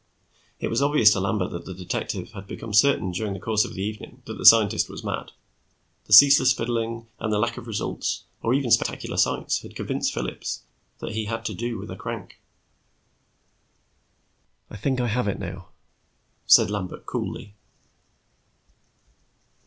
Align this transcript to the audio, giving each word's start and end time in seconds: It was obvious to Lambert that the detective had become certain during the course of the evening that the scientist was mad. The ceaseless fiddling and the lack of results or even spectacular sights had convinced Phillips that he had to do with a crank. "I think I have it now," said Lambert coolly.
It 0.59 0.69
was 0.69 0.81
obvious 0.81 1.11
to 1.11 1.19
Lambert 1.19 1.51
that 1.51 1.65
the 1.67 1.75
detective 1.75 2.31
had 2.31 2.47
become 2.47 2.73
certain 2.73 3.11
during 3.11 3.33
the 3.33 3.39
course 3.39 3.65
of 3.65 3.75
the 3.75 3.83
evening 3.83 4.23
that 4.25 4.33
the 4.35 4.47
scientist 4.47 4.89
was 4.89 5.03
mad. 5.03 5.31
The 6.05 6.13
ceaseless 6.13 6.53
fiddling 6.53 7.05
and 7.19 7.31
the 7.31 7.37
lack 7.37 7.55
of 7.57 7.67
results 7.67 8.23
or 8.41 8.55
even 8.55 8.71
spectacular 8.71 9.15
sights 9.17 9.59
had 9.61 9.75
convinced 9.75 10.11
Phillips 10.11 10.63
that 11.01 11.11
he 11.11 11.25
had 11.25 11.45
to 11.45 11.53
do 11.53 11.77
with 11.77 11.91
a 11.91 11.95
crank. 11.95 12.39
"I 14.71 14.75
think 14.77 14.99
I 14.99 15.05
have 15.07 15.27
it 15.27 15.37
now," 15.37 15.67
said 16.47 16.71
Lambert 16.71 17.05
coolly. 17.05 17.53